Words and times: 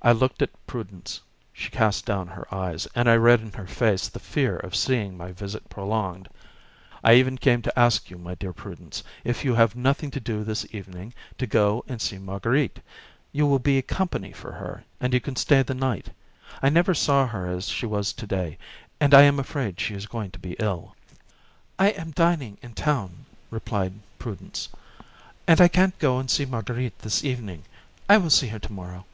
I 0.00 0.12
looked 0.12 0.42
at 0.42 0.64
Prudence; 0.68 1.20
she 1.52 1.70
cast 1.70 2.06
down 2.06 2.28
her 2.28 2.46
eyes, 2.54 2.86
and 2.94 3.10
I 3.10 3.16
read 3.16 3.40
in 3.40 3.50
her 3.54 3.66
face 3.66 4.06
the 4.06 4.20
fear 4.20 4.56
of 4.56 4.76
seeing 4.76 5.16
my 5.16 5.32
visit 5.32 5.68
prolonged. 5.68 6.28
"I 7.02 7.14
even 7.14 7.36
came 7.36 7.62
to 7.62 7.76
ask 7.76 8.08
you, 8.08 8.16
my 8.16 8.36
dear 8.36 8.52
Prudence, 8.52 9.02
if 9.24 9.44
you 9.44 9.54
have 9.56 9.74
nothing 9.74 10.12
to 10.12 10.20
do 10.20 10.44
this 10.44 10.64
evening, 10.72 11.14
to 11.38 11.48
go 11.48 11.82
and 11.88 12.00
see 12.00 12.16
Marguerite; 12.16 12.78
you 13.32 13.44
will 13.48 13.58
be 13.58 13.82
company 13.82 14.30
for 14.30 14.52
her, 14.52 14.84
and 15.00 15.12
you 15.12 15.20
can 15.20 15.34
stay 15.34 15.62
the 15.64 15.74
night. 15.74 16.10
I 16.62 16.68
never 16.68 16.94
saw 16.94 17.26
her 17.26 17.48
as 17.48 17.66
she 17.68 17.84
was 17.84 18.12
to 18.12 18.26
day, 18.26 18.56
and 19.00 19.12
I 19.12 19.22
am 19.22 19.40
afraid 19.40 19.80
she 19.80 19.94
is 19.94 20.06
going 20.06 20.30
to 20.30 20.38
be 20.38 20.54
ill." 20.60 20.94
"I 21.76 21.88
am 21.88 22.12
dining 22.12 22.56
in 22.62 22.74
town," 22.74 23.26
replied 23.50 23.94
Prudence, 24.20 24.68
"and 25.48 25.60
I 25.60 25.66
can't 25.66 25.98
go 25.98 26.20
and 26.20 26.30
see 26.30 26.46
Marguerite 26.46 27.00
this 27.00 27.24
evening. 27.24 27.64
I 28.08 28.16
will 28.18 28.30
see 28.30 28.46
her 28.46 28.60
tomorrow." 28.60 29.04